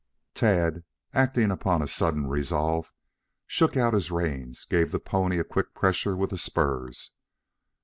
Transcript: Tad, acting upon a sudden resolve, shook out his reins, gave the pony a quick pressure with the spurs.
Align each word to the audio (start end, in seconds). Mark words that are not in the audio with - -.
Tad, 0.33 0.83
acting 1.13 1.51
upon 1.51 1.83
a 1.83 1.87
sudden 1.87 2.25
resolve, 2.25 2.91
shook 3.45 3.77
out 3.77 3.93
his 3.93 4.09
reins, 4.09 4.65
gave 4.65 4.91
the 4.91 4.99
pony 4.99 5.37
a 5.37 5.43
quick 5.43 5.75
pressure 5.75 6.17
with 6.17 6.31
the 6.31 6.39
spurs. 6.39 7.11